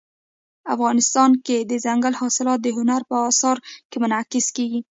افغانستان 0.75 1.31
کې 1.45 1.57
دځنګل 1.69 2.13
حاصلات 2.21 2.59
د 2.63 2.67
هنر 2.77 3.01
په 3.09 3.15
اثار 3.29 3.57
کې 3.89 3.97
منعکس 4.03 4.47
کېږي. 4.55 4.79